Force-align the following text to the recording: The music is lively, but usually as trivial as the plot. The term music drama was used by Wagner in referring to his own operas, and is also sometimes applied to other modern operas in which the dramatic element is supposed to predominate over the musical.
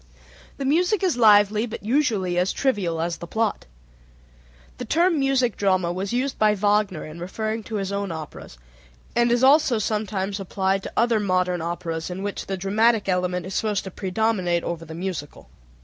The 0.57 0.65
music 0.65 1.03
is 1.03 1.15
lively, 1.15 1.67
but 1.67 1.83
usually 1.83 2.35
as 2.39 2.51
trivial 2.51 2.99
as 3.01 3.17
the 3.17 3.27
plot. 3.27 3.67
The 4.79 4.83
term 4.85 5.19
music 5.19 5.55
drama 5.55 5.93
was 5.93 6.11
used 6.11 6.39
by 6.39 6.55
Wagner 6.55 7.05
in 7.05 7.19
referring 7.19 7.61
to 7.65 7.75
his 7.75 7.91
own 7.91 8.11
operas, 8.11 8.57
and 9.15 9.31
is 9.31 9.43
also 9.43 9.77
sometimes 9.77 10.39
applied 10.39 10.81
to 10.81 10.93
other 10.97 11.19
modern 11.19 11.61
operas 11.61 12.09
in 12.09 12.23
which 12.23 12.47
the 12.47 12.57
dramatic 12.57 13.07
element 13.07 13.45
is 13.45 13.53
supposed 13.53 13.83
to 13.83 13.91
predominate 13.91 14.63
over 14.63 14.85
the 14.85 14.95
musical. 14.95 15.51